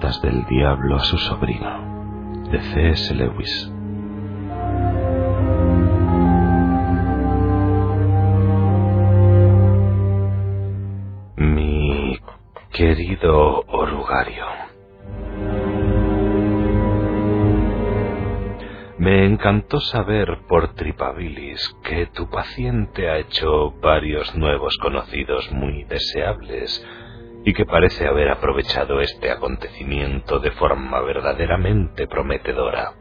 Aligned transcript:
Del 0.00 0.44
Diablo 0.46 0.96
a 0.96 1.00
su 1.00 1.18
sobrino, 1.18 2.44
de 2.50 2.60
C.S. 2.60 3.14
Lewis. 3.14 3.72
Mi 11.36 12.18
querido 12.70 13.64
orugario, 13.66 14.44
me 18.98 19.24
encantó 19.24 19.80
saber 19.80 20.38
por 20.46 20.74
Tripabilis 20.74 21.74
que 21.82 22.06
tu 22.06 22.28
paciente 22.30 23.08
ha 23.08 23.18
hecho 23.18 23.72
varios 23.80 24.36
nuevos 24.36 24.76
conocidos 24.80 25.50
muy 25.50 25.82
deseables 25.84 26.86
y 27.46 27.54
que 27.54 27.64
parece 27.64 28.08
haber 28.08 28.28
aprovechado 28.28 29.00
este 29.00 29.30
acontecimiento 29.30 30.40
de 30.40 30.50
forma 30.50 31.00
verdaderamente 31.02 32.08
prometedora. 32.08 32.94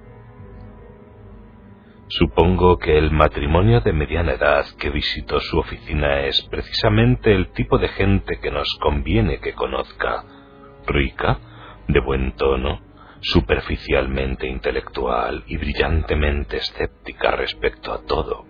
Supongo 2.09 2.77
que 2.77 2.95
el 2.95 3.09
matrimonio 3.09 3.81
de 3.81 3.91
mediana 3.91 4.33
edad 4.33 4.65
que 4.77 4.91
visitó 4.91 5.39
su 5.39 5.57
oficina 5.57 6.27
es 6.27 6.47
precisamente 6.51 7.33
el 7.33 7.53
tipo 7.53 7.79
de 7.79 7.87
gente 7.87 8.39
que 8.39 8.51
nos 8.51 8.67
conviene 8.79 9.39
que 9.39 9.53
conozca, 9.53 10.23
rica, 10.85 11.39
de 11.87 11.99
buen 12.01 12.35
tono, 12.35 12.81
superficialmente 13.21 14.47
intelectual 14.47 15.43
y 15.47 15.57
brillantemente 15.57 16.57
escéptica 16.57 17.31
respecto 17.31 17.91
a 17.91 18.03
todo. 18.03 18.45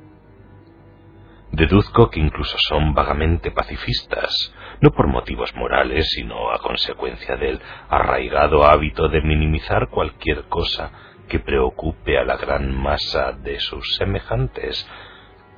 Deduzco 1.53 2.09
que 2.09 2.19
incluso 2.19 2.57
son 2.67 2.93
vagamente 2.93 3.51
pacifistas, 3.51 4.53
no 4.81 4.91
por 4.91 5.07
motivos 5.07 5.53
morales, 5.55 6.09
sino 6.09 6.51
a 6.51 6.59
consecuencia 6.59 7.35
del 7.35 7.59
arraigado 7.89 8.65
hábito 8.65 9.07
de 9.07 9.21
minimizar 9.21 9.89
cualquier 9.89 10.43
cosa 10.45 10.91
que 11.27 11.39
preocupe 11.39 12.17
a 12.17 12.23
la 12.23 12.37
gran 12.37 12.73
masa 12.75 13.31
de 13.31 13.59
sus 13.59 13.95
semejantes 13.95 14.87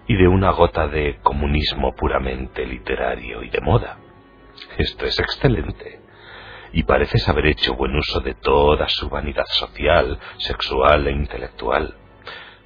y 0.08 0.16
de 0.16 0.28
una 0.28 0.52
gota 0.52 0.88
de 0.88 1.20
comunismo 1.22 1.94
puramente 1.94 2.66
literario 2.66 3.44
y 3.44 3.50
de 3.50 3.62
moda. 3.62 3.98
Esto 4.78 5.06
es 5.06 5.20
excelente. 5.20 6.02
Y 6.72 6.84
pareces 6.84 7.28
haber 7.28 7.48
hecho 7.48 7.76
buen 7.76 7.96
uso 7.96 8.20
de 8.22 8.34
toda 8.36 8.88
su 8.90 9.10
vanidad 9.10 9.46
social, 9.48 10.20
sexual 10.38 11.08
e 11.08 11.12
intelectual. 11.12 11.96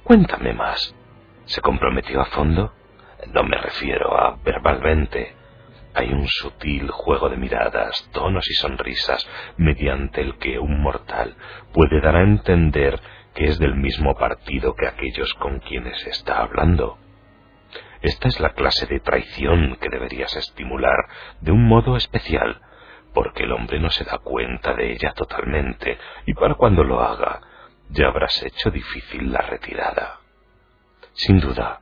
Cuéntame 0.04 0.52
más. 0.52 0.94
¿Se 1.44 1.60
comprometió 1.60 2.20
a 2.20 2.26
fondo? 2.26 2.72
No 3.32 3.42
me 3.44 3.56
refiero 3.56 4.16
a 4.18 4.36
verbalmente. 4.44 5.34
Hay 5.94 6.12
un 6.12 6.26
sutil 6.26 6.90
juego 6.90 7.28
de 7.28 7.36
miradas, 7.36 8.08
tonos 8.12 8.48
y 8.48 8.54
sonrisas 8.54 9.28
mediante 9.58 10.22
el 10.22 10.38
que 10.38 10.58
un 10.58 10.80
mortal 10.80 11.36
puede 11.72 12.00
dar 12.00 12.16
a 12.16 12.22
entender 12.22 13.00
que 13.34 13.46
es 13.46 13.58
del 13.58 13.74
mismo 13.74 14.14
partido 14.14 14.74
que 14.74 14.86
aquellos 14.86 15.32
con 15.34 15.60
quienes 15.60 16.06
está 16.06 16.42
hablando. 16.42 16.98
Esta 18.00 18.28
es 18.28 18.40
la 18.40 18.50
clase 18.50 18.86
de 18.86 19.00
traición 19.00 19.76
que 19.80 19.88
deberías 19.88 20.34
estimular 20.34 20.96
de 21.40 21.52
un 21.52 21.66
modo 21.66 21.96
especial, 21.96 22.60
porque 23.14 23.44
el 23.44 23.52
hombre 23.52 23.78
no 23.78 23.90
se 23.90 24.04
da 24.04 24.18
cuenta 24.18 24.74
de 24.74 24.92
ella 24.92 25.12
totalmente, 25.12 25.98
y 26.26 26.34
para 26.34 26.54
cuando 26.54 26.82
lo 26.84 27.00
haga, 27.00 27.40
ya 27.90 28.08
habrás 28.08 28.42
hecho 28.42 28.70
difícil 28.70 29.30
la 29.30 29.42
retirada. 29.42 30.20
Sin 31.12 31.38
duda, 31.38 31.80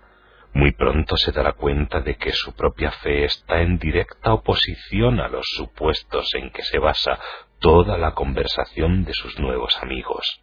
muy 0.53 0.73
pronto 0.73 1.17
se 1.17 1.33
dará 1.33 1.53
cuenta 1.53 2.01
de 2.01 2.17
que 2.17 2.33
su 2.33 2.55
propia 2.55 2.91
fe 2.91 3.25
está 3.25 3.61
en 3.61 3.79
directa 3.79 4.33
oposición 4.35 5.21
a 5.21 5.29
los 5.29 5.47
supuestos 5.57 6.35
en 6.35 6.51
que 6.51 6.63
se 6.63 6.79
basa 6.79 7.21
toda 7.61 7.97
la 7.99 8.13
conversación 8.13 9.05
de 9.05 9.15
sus 9.15 9.39
nuevos 9.39 9.77
amigos. 9.81 10.43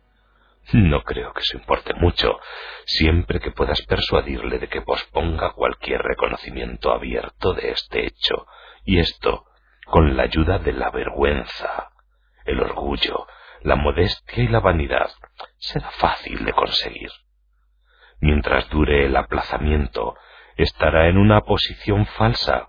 No 0.74 1.04
creo 1.04 1.34
que 1.34 1.42
eso 1.42 1.58
importe 1.58 1.94
mucho, 1.94 2.40
siempre 2.86 3.40
que 3.40 3.52
puedas 3.52 3.82
persuadirle 3.84 4.60
de 4.60 4.68
que 4.68 4.82
posponga 4.82 5.52
cualquier 5.52 6.02
reconocimiento 6.02 6.92
abierto 6.92 7.54
de 7.54 7.72
este 7.72 8.06
hecho, 8.06 8.46
y 8.84 9.00
esto 9.00 9.46
con 9.86 10.18
la 10.18 10.24
ayuda 10.24 10.60
de 10.60 10.74
la 10.74 10.90
vergüenza, 10.90 11.92
el 12.46 12.60
orgullo, 12.60 13.28
la 13.62 13.76
modestia 13.76 14.44
y 14.44 14.48
la 14.50 14.60
vanidad, 14.60 15.10
será 15.58 15.90
fácil 15.92 16.44
de 16.44 16.54
conseguir. 16.54 17.12
Mientras 18.28 18.68
dure 18.70 19.06
el 19.06 19.16
aplazamiento, 19.16 20.18
estará 20.58 21.08
en 21.08 21.18
una 21.18 21.40
posición 21.46 22.06
falsa, 22.06 22.68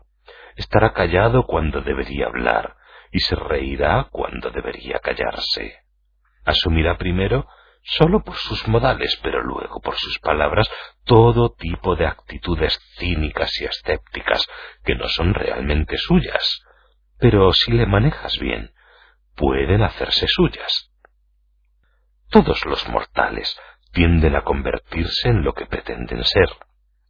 estará 0.55 0.93
callado 0.93 1.47
cuando 1.47 1.81
debería 1.81 2.27
hablar 2.27 2.77
y 3.11 3.19
se 3.19 3.35
reirá 3.35 4.07
cuando 4.13 4.53
debería 4.53 5.01
callarse. 5.01 5.81
Asumirá 6.45 6.97
primero 6.97 7.49
solo 7.83 8.23
por 8.23 8.37
sus 8.37 8.69
modales, 8.69 9.19
pero 9.21 9.43
luego 9.43 9.81
por 9.81 9.97
sus 9.97 10.21
palabras, 10.21 10.71
todo 11.05 11.51
tipo 11.51 11.97
de 11.97 12.07
actitudes 12.07 12.79
cínicas 12.97 13.61
y 13.61 13.65
escépticas 13.65 14.47
que 14.85 14.95
no 14.95 15.09
son 15.09 15.35
realmente 15.35 15.99
suyas, 15.99 16.63
pero 17.19 17.53
si 17.53 17.73
le 17.73 17.87
manejas 17.87 18.39
bien, 18.39 18.71
pueden 19.35 19.83
hacerse 19.83 20.27
suyas. 20.29 20.93
Todos 22.31 22.65
los 22.65 22.89
mortales 22.89 23.59
tienden 23.93 24.37
a 24.37 24.43
convertirse 24.43 25.29
en 25.29 25.43
lo 25.43 25.55
que 25.55 25.67
pretenden 25.67 26.25
ser. 26.25 26.49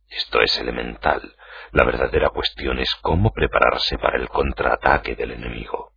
Esto 0.09 0.41
es 0.41 0.59
elemental. 0.59 1.35
La 1.73 1.85
verdadera 1.85 2.31
cuestión 2.31 2.79
es 2.79 2.95
cómo 3.03 3.33
prepararse 3.33 3.99
para 3.99 4.17
el 4.17 4.29
contraataque 4.29 5.15
del 5.15 5.33
enemigo. 5.33 5.93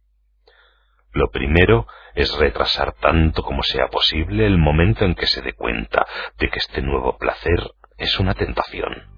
Lo 1.14 1.30
primero 1.30 1.88
es 2.16 2.38
retrasar 2.38 2.94
tanto 2.94 3.44
como 3.44 3.64
sea 3.64 3.88
posible 3.88 4.46
el 4.46 4.58
momento 4.58 5.06
en 5.06 5.16
que 5.16 5.28
se 5.28 5.42
dé 5.42 5.54
cuenta 5.54 6.06
de 6.38 6.50
que 6.50 6.60
este 6.60 6.82
nuevo 6.82 7.18
placer 7.18 7.72
es 7.98 8.20
una 8.20 8.34
tentación. 8.34 9.12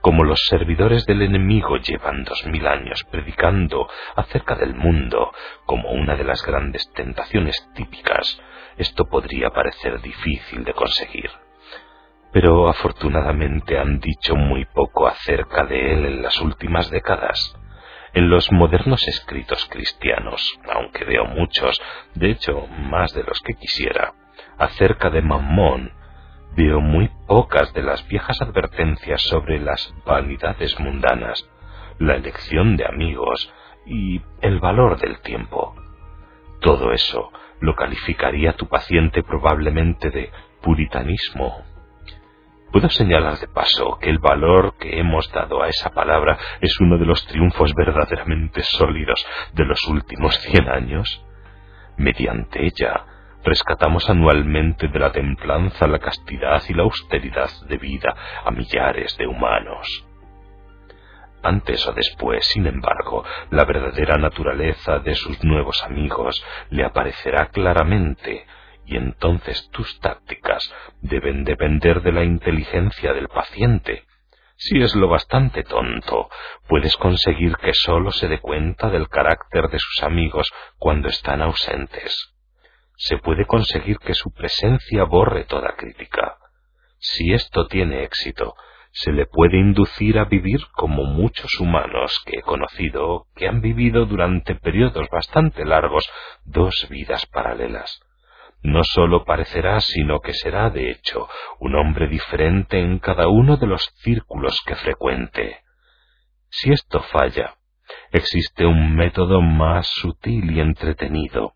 Como 0.00 0.24
los 0.24 0.38
servidores 0.48 1.06
del 1.06 1.22
enemigo 1.22 1.78
llevan 1.78 2.24
dos 2.24 2.44
mil 2.46 2.66
años 2.66 3.04
predicando 3.10 3.88
acerca 4.16 4.54
del 4.54 4.74
mundo 4.74 5.32
como 5.64 5.92
una 5.92 6.14
de 6.14 6.24
las 6.24 6.44
grandes 6.44 6.92
tentaciones 6.92 7.56
típicas, 7.74 8.38
esto 8.76 9.06
podría 9.06 9.50
parecer 9.50 10.00
difícil 10.00 10.64
de 10.64 10.74
conseguir. 10.74 11.30
Pero 12.32 12.68
afortunadamente 12.68 13.78
han 13.78 14.00
dicho 14.00 14.34
muy 14.34 14.64
poco 14.64 15.06
acerca 15.06 15.64
de 15.64 15.92
él 15.92 16.06
en 16.06 16.22
las 16.22 16.40
últimas 16.40 16.90
décadas. 16.90 17.56
En 18.12 18.28
los 18.28 18.50
modernos 18.50 19.06
escritos 19.06 19.66
cristianos, 19.70 20.58
aunque 20.72 21.04
veo 21.04 21.24
muchos, 21.24 21.80
de 22.14 22.30
hecho 22.30 22.66
más 22.66 23.12
de 23.12 23.24
los 23.24 23.40
que 23.40 23.54
quisiera, 23.54 24.14
acerca 24.58 25.10
de 25.10 25.22
Mammón, 25.22 25.92
veo 26.56 26.80
muy 26.80 27.10
pocas 27.26 27.72
de 27.72 27.82
las 27.82 28.06
viejas 28.08 28.40
advertencias 28.40 29.22
sobre 29.22 29.58
las 29.58 29.94
vanidades 30.04 30.78
mundanas, 30.78 31.48
la 31.98 32.14
elección 32.14 32.76
de 32.76 32.86
amigos 32.86 33.52
y 33.86 34.22
el 34.40 34.60
valor 34.60 34.98
del 34.98 35.20
tiempo. 35.20 35.74
Todo 36.60 36.92
eso 36.92 37.32
lo 37.60 37.74
calificaría 37.74 38.54
tu 38.54 38.68
paciente 38.68 39.22
probablemente 39.22 40.10
de 40.10 40.30
puritanismo. 40.62 41.62
Puedo 42.72 42.90
señalar 42.90 43.38
de 43.38 43.46
paso 43.46 43.98
que 44.00 44.10
el 44.10 44.18
valor 44.18 44.74
que 44.78 44.98
hemos 44.98 45.30
dado 45.30 45.62
a 45.62 45.68
esa 45.68 45.90
palabra 45.90 46.36
es 46.60 46.80
uno 46.80 46.98
de 46.98 47.06
los 47.06 47.24
triunfos 47.26 47.72
verdaderamente 47.74 48.62
sólidos 48.64 49.24
de 49.52 49.64
los 49.64 49.80
últimos 49.86 50.34
cien 50.40 50.68
años. 50.68 51.24
Mediante 51.96 52.64
ella 52.64 53.04
rescatamos 53.44 54.10
anualmente 54.10 54.88
de 54.88 54.98
la 54.98 55.12
templanza 55.12 55.86
la 55.86 56.00
castidad 56.00 56.62
y 56.68 56.74
la 56.74 56.82
austeridad 56.82 57.50
de 57.68 57.76
vida 57.76 58.12
a 58.44 58.50
millares 58.50 59.16
de 59.18 59.26
humanos. 59.28 60.04
Antes 61.44 61.86
o 61.86 61.92
después, 61.92 62.46
sin 62.46 62.66
embargo, 62.66 63.22
la 63.50 63.66
verdadera 63.66 64.16
naturaleza 64.16 64.98
de 65.00 65.14
sus 65.14 65.44
nuevos 65.44 65.82
amigos 65.82 66.42
le 66.70 66.86
aparecerá 66.86 67.50
claramente, 67.50 68.46
y 68.86 68.96
entonces 68.96 69.68
tus 69.70 70.00
tácticas 70.00 70.72
deben 71.02 71.44
depender 71.44 72.00
de 72.00 72.12
la 72.12 72.24
inteligencia 72.24 73.12
del 73.12 73.28
paciente. 73.28 74.04
Si 74.56 74.80
es 74.80 74.94
lo 74.94 75.06
bastante 75.08 75.64
tonto, 75.64 76.30
puedes 76.66 76.96
conseguir 76.96 77.56
que 77.56 77.74
sólo 77.74 78.10
se 78.10 78.26
dé 78.28 78.40
cuenta 78.40 78.88
del 78.88 79.10
carácter 79.10 79.68
de 79.68 79.78
sus 79.78 80.02
amigos 80.02 80.50
cuando 80.78 81.08
están 81.08 81.42
ausentes. 81.42 82.34
Se 82.96 83.18
puede 83.18 83.44
conseguir 83.44 83.98
que 83.98 84.14
su 84.14 84.32
presencia 84.32 85.04
borre 85.04 85.44
toda 85.44 85.74
crítica. 85.76 86.38
Si 86.98 87.34
esto 87.34 87.66
tiene 87.66 88.04
éxito, 88.04 88.54
se 88.94 89.10
le 89.12 89.26
puede 89.26 89.58
inducir 89.58 90.20
a 90.20 90.24
vivir 90.24 90.60
como 90.72 91.02
muchos 91.02 91.58
humanos 91.58 92.22
que 92.24 92.38
he 92.38 92.42
conocido 92.42 93.26
que 93.34 93.48
han 93.48 93.60
vivido 93.60 94.06
durante 94.06 94.54
periodos 94.54 95.08
bastante 95.10 95.64
largos 95.64 96.08
dos 96.44 96.86
vidas 96.88 97.26
paralelas. 97.26 98.00
No 98.62 98.84
sólo 98.84 99.24
parecerá, 99.24 99.80
sino 99.80 100.20
que 100.20 100.32
será, 100.32 100.70
de 100.70 100.92
hecho, 100.92 101.28
un 101.58 101.74
hombre 101.74 102.06
diferente 102.06 102.78
en 102.78 103.00
cada 103.00 103.26
uno 103.26 103.56
de 103.56 103.66
los 103.66 103.82
círculos 103.96 104.62
que 104.64 104.76
frecuente. 104.76 105.58
Si 106.48 106.70
esto 106.70 107.02
falla, 107.02 107.56
existe 108.12 108.64
un 108.64 108.94
método 108.94 109.40
más 109.40 109.88
sutil 109.88 110.52
y 110.52 110.60
entretenido. 110.60 111.54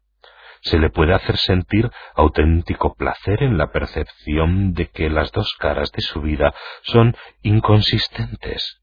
Se 0.63 0.79
le 0.79 0.91
puede 0.91 1.15
hacer 1.15 1.37
sentir 1.37 1.91
auténtico 2.15 2.95
placer 2.95 3.43
en 3.43 3.59
la 3.59 3.71
percepción 3.71 4.73
de 4.73 4.89
que 4.89 5.11
las 5.11 5.33
dos 5.33 5.55
caras 5.59 5.93
de 5.93 6.03
su 6.03 6.21
vida 6.21 6.55
son 6.83 7.17
inconsistentes. 7.43 8.81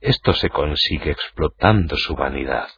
Esto 0.00 0.32
se 0.32 0.50
consigue 0.50 1.10
explotando 1.10 1.96
su 1.96 2.14
vanidad. 2.14 2.68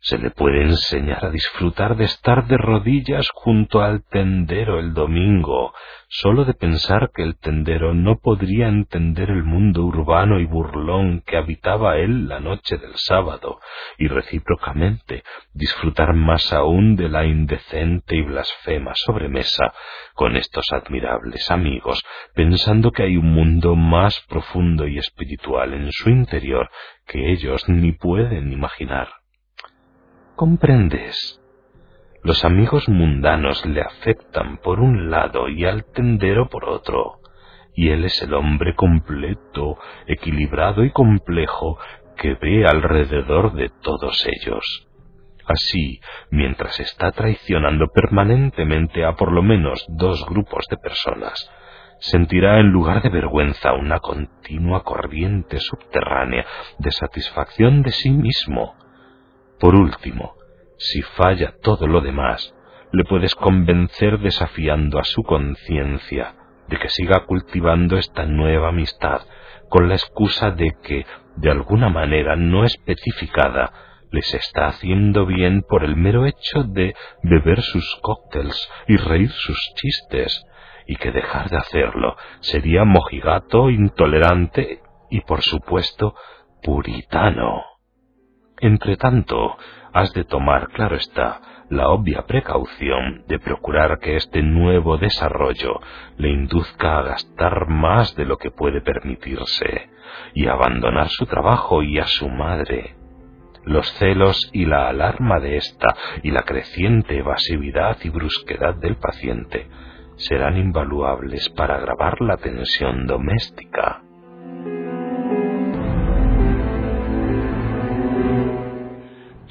Se 0.00 0.16
le 0.16 0.30
puede 0.30 0.62
enseñar 0.62 1.24
a 1.24 1.30
disfrutar 1.30 1.96
de 1.96 2.04
estar 2.04 2.46
de 2.46 2.56
rodillas 2.56 3.28
junto 3.34 3.82
al 3.82 4.04
tendero 4.04 4.78
el 4.78 4.94
domingo, 4.94 5.74
solo 6.08 6.44
de 6.44 6.54
pensar 6.54 7.10
que 7.12 7.24
el 7.24 7.36
tendero 7.36 7.94
no 7.94 8.16
podría 8.18 8.68
entender 8.68 9.28
el 9.28 9.42
mundo 9.42 9.82
urbano 9.82 10.38
y 10.38 10.46
burlón 10.46 11.22
que 11.26 11.36
habitaba 11.36 11.98
él 11.98 12.28
la 12.28 12.38
noche 12.38 12.78
del 12.78 12.94
sábado, 12.94 13.58
y 13.98 14.06
recíprocamente 14.06 15.24
disfrutar 15.52 16.14
más 16.14 16.52
aún 16.52 16.94
de 16.94 17.08
la 17.08 17.26
indecente 17.26 18.14
y 18.14 18.22
blasfema 18.22 18.92
sobremesa 18.94 19.74
con 20.14 20.36
estos 20.36 20.66
admirables 20.70 21.50
amigos, 21.50 22.04
pensando 22.34 22.92
que 22.92 23.02
hay 23.02 23.16
un 23.16 23.32
mundo 23.32 23.74
más 23.74 24.24
profundo 24.28 24.86
y 24.86 24.96
espiritual 24.96 25.74
en 25.74 25.90
su 25.90 26.08
interior 26.08 26.70
que 27.04 27.32
ellos 27.32 27.68
ni 27.68 27.90
pueden 27.92 28.52
imaginar. 28.52 29.17
¿Comprendes? 30.38 31.42
Los 32.22 32.44
amigos 32.44 32.88
mundanos 32.88 33.66
le 33.66 33.80
afectan 33.80 34.58
por 34.58 34.78
un 34.78 35.10
lado 35.10 35.48
y 35.48 35.64
al 35.64 35.84
tendero 35.86 36.48
por 36.48 36.64
otro, 36.64 37.18
y 37.74 37.88
él 37.88 38.04
es 38.04 38.22
el 38.22 38.34
hombre 38.34 38.76
completo, 38.76 39.78
equilibrado 40.06 40.84
y 40.84 40.92
complejo 40.92 41.76
que 42.16 42.34
ve 42.34 42.68
alrededor 42.68 43.54
de 43.54 43.68
todos 43.82 44.24
ellos. 44.28 44.86
Así, 45.44 45.98
mientras 46.30 46.78
está 46.78 47.10
traicionando 47.10 47.88
permanentemente 47.88 49.04
a 49.04 49.16
por 49.16 49.32
lo 49.32 49.42
menos 49.42 49.84
dos 49.88 50.24
grupos 50.24 50.66
de 50.70 50.76
personas, 50.76 51.50
sentirá 51.98 52.60
en 52.60 52.68
lugar 52.68 53.02
de 53.02 53.08
vergüenza 53.08 53.72
una 53.72 53.98
continua 53.98 54.84
corriente 54.84 55.58
subterránea 55.58 56.46
de 56.78 56.92
satisfacción 56.92 57.82
de 57.82 57.90
sí 57.90 58.10
mismo, 58.10 58.76
por 59.58 59.74
último, 59.74 60.34
si 60.78 61.02
falla 61.02 61.54
todo 61.62 61.86
lo 61.86 62.00
demás, 62.00 62.54
le 62.92 63.04
puedes 63.04 63.34
convencer 63.34 64.18
desafiando 64.20 64.98
a 64.98 65.04
su 65.04 65.22
conciencia 65.22 66.34
de 66.68 66.78
que 66.78 66.88
siga 66.88 67.24
cultivando 67.26 67.96
esta 67.96 68.24
nueva 68.26 68.68
amistad 68.68 69.22
con 69.68 69.88
la 69.88 69.94
excusa 69.94 70.50
de 70.50 70.76
que, 70.82 71.04
de 71.36 71.50
alguna 71.50 71.88
manera 71.88 72.36
no 72.36 72.64
especificada, 72.64 73.72
les 74.10 74.32
está 74.34 74.68
haciendo 74.68 75.26
bien 75.26 75.62
por 75.68 75.84
el 75.84 75.96
mero 75.96 76.24
hecho 76.24 76.62
de 76.62 76.94
beber 77.22 77.60
sus 77.60 77.98
cócteles 78.00 78.68
y 78.86 78.96
reír 78.96 79.30
sus 79.30 79.58
chistes, 79.74 80.44
y 80.86 80.96
que 80.96 81.12
dejar 81.12 81.50
de 81.50 81.58
hacerlo 81.58 82.16
sería 82.40 82.84
mojigato, 82.84 83.68
intolerante 83.68 84.80
y, 85.10 85.20
por 85.20 85.42
supuesto, 85.42 86.14
puritano. 86.62 87.77
Entretanto, 88.60 89.56
has 89.92 90.12
de 90.12 90.24
tomar, 90.24 90.68
claro 90.68 90.96
está, 90.96 91.40
la 91.70 91.90
obvia 91.90 92.22
precaución 92.26 93.24
de 93.28 93.38
procurar 93.38 93.98
que 94.00 94.16
este 94.16 94.42
nuevo 94.42 94.96
desarrollo 94.96 95.80
le 96.16 96.30
induzca 96.30 96.98
a 96.98 97.02
gastar 97.02 97.68
más 97.68 98.16
de 98.16 98.24
lo 98.24 98.38
que 98.38 98.50
puede 98.50 98.80
permitirse 98.80 99.90
y 100.34 100.46
abandonar 100.46 101.08
su 101.08 101.26
trabajo 101.26 101.82
y 101.82 101.98
a 101.98 102.06
su 102.06 102.28
madre. 102.28 102.94
Los 103.64 103.86
celos 103.94 104.48
y 104.52 104.64
la 104.64 104.88
alarma 104.88 105.40
de 105.40 105.58
ésta 105.58 105.94
y 106.22 106.30
la 106.30 106.42
creciente 106.42 107.18
evasividad 107.18 107.98
y 108.02 108.08
brusquedad 108.08 108.74
del 108.76 108.96
paciente 108.96 109.68
serán 110.16 110.56
invaluables 110.56 111.48
para 111.50 111.76
agravar 111.76 112.20
la 112.22 112.38
tensión 112.38 113.06
doméstica. 113.06 114.02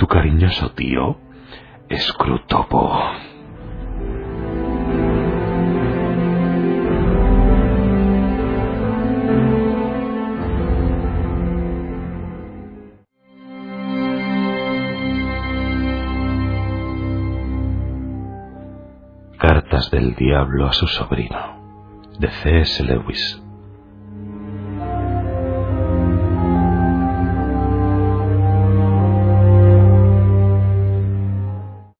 Cariñoso 0.08 0.72
tío, 0.72 1.18
Scrutopo. 1.90 2.92
Cartas 19.38 19.92
del 19.92 20.16
Diablo 20.16 20.68
a 20.68 20.74
su 20.74 20.88
sobrino, 20.88 22.12
de 22.20 22.30
C.S. 22.30 22.84
Lewis. 22.84 23.47